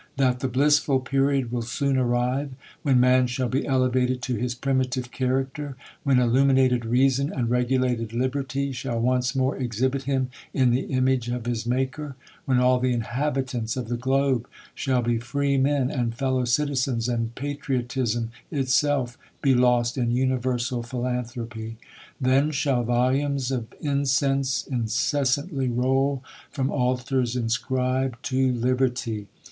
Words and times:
That 0.17 0.39
the 0.39 0.47
blissful 0.47 0.99
period 1.01 1.51
will 1.51 1.61
soon 1.61 1.95
arrive 1.95 2.53
when 2.81 2.99
man 2.99 3.27
shall 3.27 3.47
be 3.49 3.67
elevated 3.67 4.23
to 4.23 4.35
his 4.35 4.55
primitive 4.55 5.11
character; 5.11 5.75
when 6.03 6.17
illuminated 6.17 6.85
reason 6.85 7.31
and 7.31 7.51
regulated 7.51 8.11
liberty 8.11 8.71
shall 8.71 8.99
once 8.99 9.35
more 9.35 9.55
exhibit 9.55 10.05
him 10.05 10.31
in 10.55 10.71
the 10.71 10.85
image 10.87 11.29
of 11.29 11.45
his 11.45 11.67
Maker; 11.67 12.15
when 12.45 12.57
all 12.57 12.79
the 12.79 12.93
inhabitants 12.93 13.77
of 13.77 13.89
the 13.89 13.95
globe 13.95 14.47
shall 14.73 15.03
be 15.03 15.19
freemen 15.19 15.91
and 15.91 16.15
fellow 16.15 16.45
citizens, 16.45 17.07
and 17.07 17.35
patriot 17.35 17.95
ism 17.95 18.31
itself 18.49 19.19
be 19.43 19.53
lost 19.53 19.99
in 19.99 20.09
universal 20.09 20.81
philanthropy. 20.81 21.77
Then 22.19 22.49
shall 22.49 22.81
volumes 22.83 23.51
of 23.51 23.67
incense 23.79 24.65
incessantly 24.65 25.67
roll 25.69 26.23
from 26.49 26.71
altars 26.71 27.35
inscribed 27.35 28.23
to 28.23 28.51
liberty. 28.51 29.27